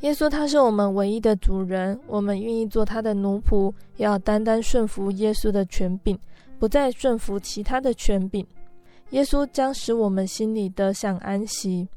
[0.00, 6.18] 耶稣他是我们唯一的主人，我们愿意做他的奴仆，要单单顺服耶稣的权柄，
[6.58, 8.46] 不再顺服其他的权柄。
[9.10, 11.88] 耶稣将使我们心里得享安息。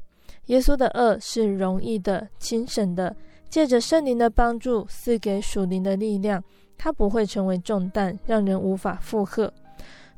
[0.46, 3.14] 耶稣的轭是容易的、轻省的，
[3.50, 6.42] 借着圣灵的帮助，赐给属灵的力量，
[6.78, 9.52] 它不会成为重担，让人无法负荷。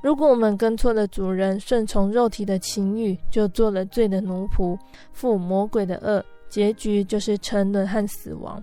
[0.02, 4.78] 如果我们跟错了主人，顺从肉体的情欲，就做了罪的奴仆，
[5.12, 8.62] 负魔鬼的恶，结局就是沉沦和死亡。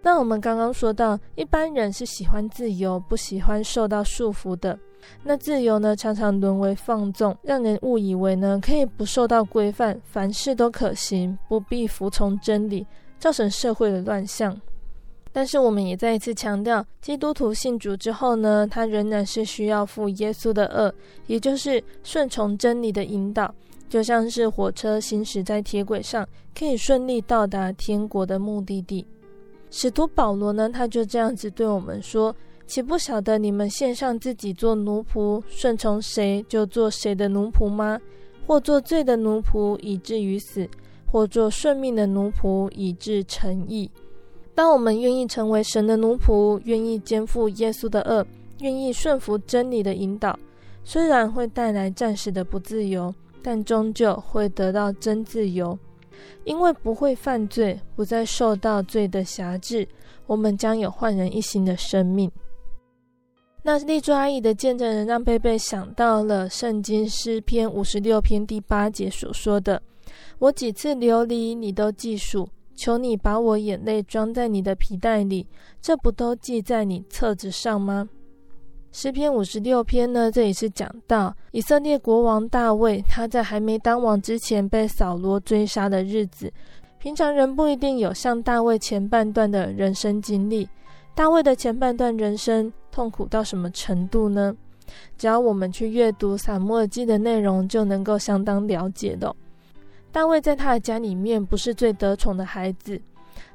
[0.00, 4.78] 那我们刚刚说到，一般人是喜欢自由，不喜欢受到束缚的。
[5.24, 12.86] 那自由呢，常常沦为放纵，让人误以为呢可以不受到规范，凡事都可行，不必服从真理，
[13.18, 14.60] 造成社会的乱象。
[15.32, 20.92] 但是我们也再一次强调，基督徒信主之后呢，他仍然是需要负耶稣的轭，
[21.26, 23.54] 也就是顺从真理的引导。
[23.88, 26.26] 就像是火车行驶在铁轨上，
[26.58, 29.06] 可以顺利到达天国的目的地。
[29.70, 32.34] 使徒保罗呢，他就这样子对我们说
[32.66, 38.00] ：“岂不晓得你们献上自己做奴仆，顺从谁就做谁的奴仆吗？
[38.46, 40.66] 或做罪的奴仆，以至于死；
[41.06, 43.90] 或做顺命的奴仆，以致成义。
[44.54, 48.24] 当我们愿意成为神的奴仆，愿意肩负耶稣的轭，
[48.60, 50.38] 愿意顺服真理的引导，
[50.84, 55.76] 虽然会带来暂时的不自由。”但终究会得到真自由，
[56.44, 59.84] 因为不会犯罪，不再受到罪的辖制，
[60.28, 62.30] 我们将有焕然一新的生命。
[63.64, 69.82] 那丽珠阿姨的见证人让贝贝想到了圣经诗篇五十六篇第八节所说的
[70.38, 75.46] ：“我几次流离，你都记数，求你把我眼泪装在你的皮带里，
[75.80, 78.08] 这不都记在你册子上吗？”
[78.92, 86.52] 诗篇五十六篇呢，这里是讲到以色列国王大卫，他在还没当王之前被扫罗追杀的日子。
[86.98, 90.68] 平常人不一定有像大卫前半段的人生经历。
[91.14, 94.54] 大卫的前半段人生痛苦到什么程度呢？
[95.16, 99.34] 只要我们去阅读撒母耳记的内容，就能够相当了解的。
[100.12, 103.00] 大卫在他的家里面不是最得宠的孩子，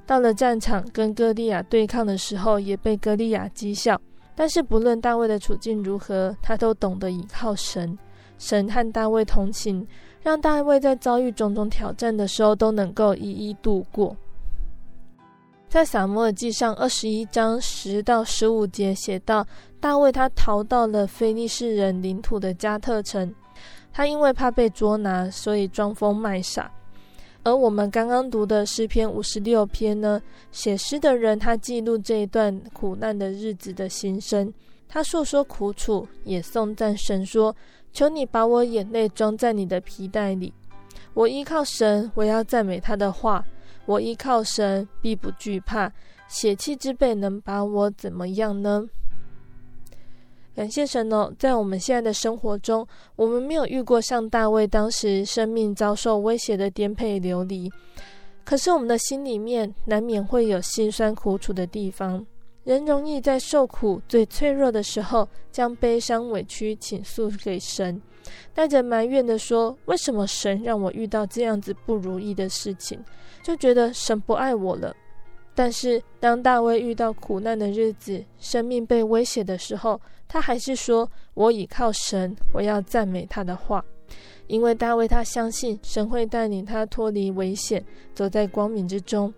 [0.07, 4.01] 到了战场跟歌利亚对抗的时候，也被歌利亚讥笑。
[4.35, 7.97] 但是不论大卫的处境如何，他都懂得依靠神，
[8.37, 9.85] 神和大卫同行，
[10.21, 14.15] 让大卫在遭遇种种挑战的时候都能够一一度过。
[15.69, 19.45] 在撒母耳记上二十一章十到十五节写道，
[19.79, 23.33] 大卫他逃到了非利士人领土的加特城，
[23.97, 26.71] 他因为怕被捉拿，所以装疯卖傻。
[27.41, 30.21] 而我们刚刚读的诗篇五十六篇呢，
[30.51, 34.53] 写诗的人他记录这一段苦难的日子的心声，
[34.87, 37.55] 他诉说苦楚，也颂赞神说
[37.91, 40.53] ：“求你把我眼泪装在你的皮袋里。
[41.15, 43.43] 我依靠神，我要赞美他的话。
[43.87, 45.91] 我依靠神，必不惧怕。
[46.27, 48.85] 血气之辈能把我怎么样呢？”
[50.57, 52.83] 感谢神哦，在我们现在的生活中，
[53.15, 57.71] 我们没有遇过像大卫当时生命遭受威胁的颠沛流离。
[58.43, 62.25] 可是我们的心里面难免会有辛酸苦楚的地方。
[62.63, 68.01] 人容易在受苦最脆弱的时候，将悲伤委屈倾诉给神，
[68.55, 72.99] 带着埋怨的说：“为什么神让我遇到这样子不如意的事情？”
[73.43, 74.95] 就觉得神不爱我了。
[75.57, 83.83] 但是当大卫遇到苦难的日子，生命被威胁的时候，他还是说：“我倚靠神，我要赞美他的话。”
[84.45, 87.83] 因为大卫他相信神会带领他脱离危险，
[88.13, 89.33] 走在光明之中。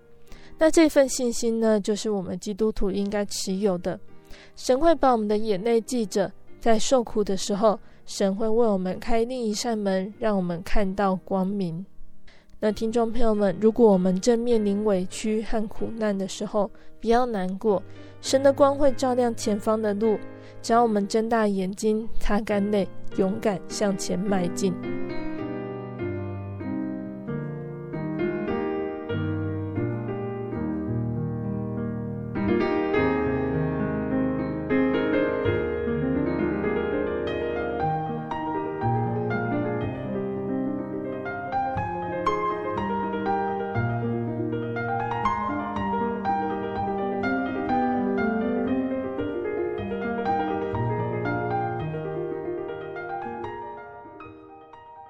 [0.57, 3.97] 那这份信心呢，就是我们基督徒应该持有的。
[4.57, 11.85] 神会把我们的眼泪记着，在受苦的时候，神会为我们开另一扇门，让我们看到光明。
[12.61, 17.81] 那听众朋友们，如果我们正面临委屈和苦难的时候，不要难过，
[18.19, 20.19] 神的光会照亮前方的路。
[20.61, 22.85] 只要我们睁大眼睛，擦干泪，
[23.15, 24.73] 勇敢向前迈进。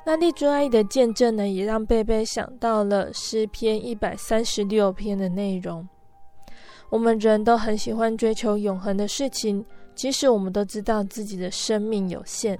[0.09, 5.87] 那丽珠阿姨的见证呢，也让贝贝想到了诗篇一百三十六篇的内容。
[6.89, 12.59] 我们人都很喜欢追求永恒的事情，即使我们都知道自己的生命有限。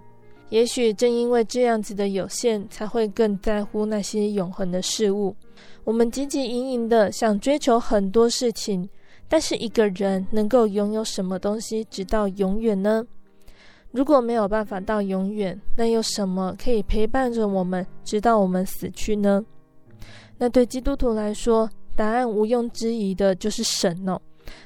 [0.49, 5.35] 也许正因为这样子的有限，才会更在乎那些永恒的事物。
[5.83, 8.87] 我们汲汲营营的想追求很多事情，
[9.27, 13.03] 但是一个人能够拥有什么东西直到永远呢？
[13.91, 19.43] 如果没有办法到永远，那有什么可以陪伴着我们直到我们死去呢？
[20.37, 24.21] 那对基督徒来说，答案毋庸置疑的就是神哦。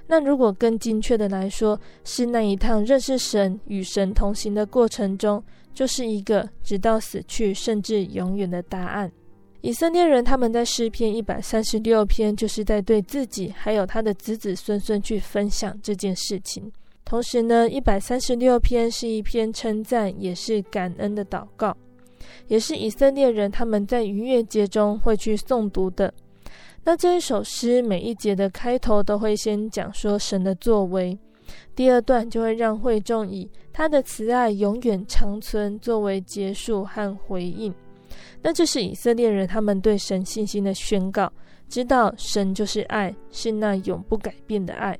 [0.08, 5.44] 那如果更精确的来说，是那一趟认识神、与神同行的过程中，
[5.74, 9.12] 就是一个直到死去甚至永远的答案。
[9.62, 16.70] 以色列人他们在诗篇一百三十六篇，就是在对自己还有他的子子孙孙去分享这件事情。
[17.06, 21.76] 同时呢，一百三十六篇是一篇称赞，也是感恩的祷告，
[22.48, 26.12] 也是以色列人他们在逾越节中会去诵读的。
[26.84, 31.18] 那这一首诗每一节的开头都会先讲说神的作为，
[31.76, 37.74] 第二段就会让会众以他的慈爱永远长存作为结束和回应。
[38.42, 41.32] 那这是以色列人他们对神信心的宣告，
[41.70, 44.98] 知道神就是爱，是那永不改变的爱。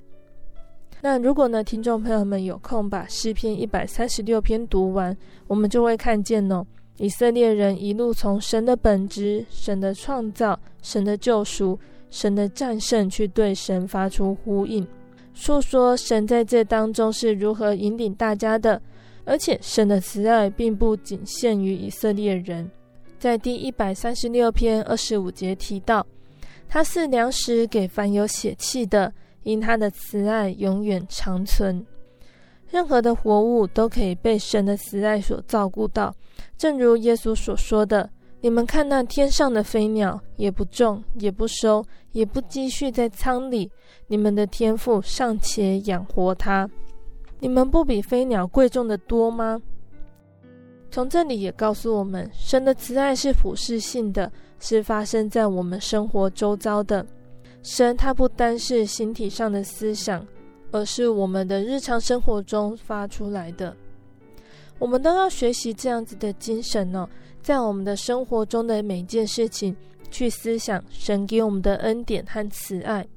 [1.06, 5.16] 那如果呢，听众朋友们有空把诗篇一百三十六篇读完，
[5.48, 11.78] 我们就会看见哦，以色列人一路从神的本质、神的创造、神的救赎、
[12.10, 14.88] 神的战胜，去对神发出呼应，
[15.34, 18.82] 述说神在这当中是如何引领大家的，
[19.26, 22.72] 而且神的慈爱并不仅限于以色列人。
[23.20, 26.08] 在第一百三十六篇二十五节提到，
[26.70, 29.14] 他是粮食给凡有血气的。
[29.44, 31.86] 因他的慈爱永远长存，
[32.70, 36.14] 任何的活物都可以被神的慈爱所照顾到。
[36.58, 38.10] 正如耶稣所说的
[38.42, 43.70] ：“你们看那天上的飞鸟，也不种，也不收，也不积蓄在仓里，
[44.08, 46.70] 你们的天父尚且养活它，
[47.40, 49.62] 你们不比飞鸟贵重的多吗？”
[50.90, 57.06] 从这里也告诉我们，神的慈爱是普世性的，是发生在我们生活周遭的。
[57.64, 60.28] 神，他不单是形体上的思想，
[60.72, 63.76] 而是我们的日常生活中发出来的。
[64.78, 67.08] 我们都要学习这样子的精神哦，
[67.42, 69.74] 在我们的生活中的每件事情
[70.12, 73.08] 去思想神给我们的恩典和慈爱。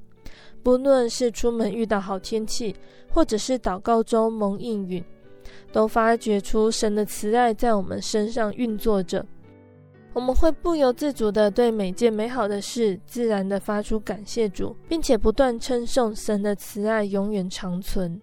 [0.63, 2.73] 不论是出门遇到好天气，
[3.09, 5.03] 或者是祷告中蒙应允，
[5.73, 9.25] 都发掘出神的慈爱在我们身上运作着。
[10.17, 18.19] 我们会不由自主地对每件美好的事自然地发出感谢主，并且不断称颂神的慈爱永远长存。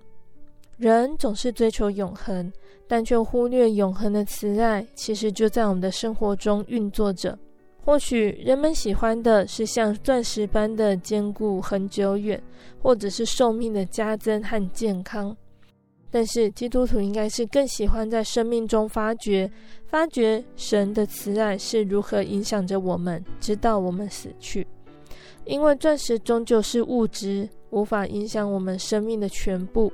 [0.77, 2.53] 人总是追求永恒，
[2.89, 7.39] 但却忽略永恒的慈爱，其实就在我们的生活中运作着。
[7.85, 12.43] 或许人们喜欢的是像钻石般的坚固恒久远，
[12.83, 15.35] 或者是寿命的加增和健康。
[16.15, 19.51] 但是基督徒应该是更喜欢在生命中发掘、
[19.85, 24.65] 发掘神的慈爱是如何影响着我们，直到我们死去。
[25.45, 29.93] 因为钻石终究是物质，无法影响我们生命的全部。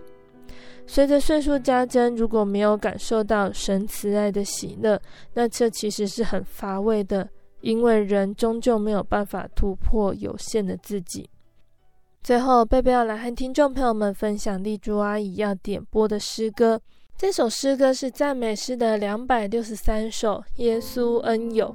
[0.86, 5.00] 随着岁数加增，如果没有感受到神慈爱的喜乐，
[5.32, 7.26] 那这其实是很乏味的，
[7.62, 11.30] 因为人终究没有办法突破有限的自己。
[12.22, 16.80] 最后，贝贝要来和听众朋友们分享丽珠阿姨要点播的诗歌。
[17.16, 21.74] 这首诗歌是赞美诗的两百六十三首，《耶稣恩友》。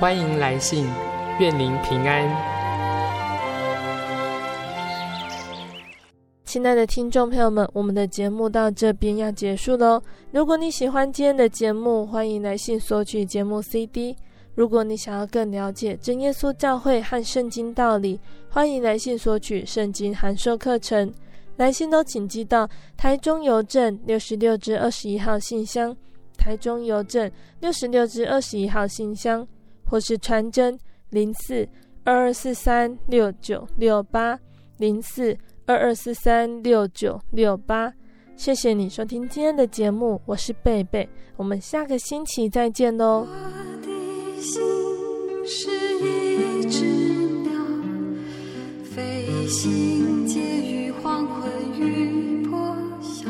[0.00, 0.86] 欢迎来信，
[1.40, 2.24] 愿您平安。
[6.44, 10.00] 亲爱的听众朋友们，我们的节目到这边要结束喽。
[10.30, 14.16] 如果你喜欢今天的节目，欢迎来信索取节目 CD。
[14.54, 21.12] 如果你想要更了解真耶稣教会和圣经道理，欢迎来信索取圣经函授课程。
[21.56, 25.96] 来信都请寄到台中邮政六十六至二十一号信箱，
[26.36, 27.28] 台中邮政
[27.58, 29.44] 六十六至二十一号信箱。
[29.88, 30.78] 或是传真
[31.10, 31.68] 零四
[32.04, 34.38] 二二四三六九六八
[34.76, 35.36] 零四
[35.66, 37.92] 二二四三六九六八。
[38.38, 43.36] 谢谢你收听今天的节目我是贝贝我们下个星期再见哦我
[43.84, 44.62] 的心
[45.44, 45.68] 是
[45.98, 46.84] 一只
[47.42, 47.50] 鸟
[48.84, 53.28] 飞行借黄昏雨破晓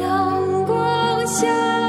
[0.00, 1.79] 阳光下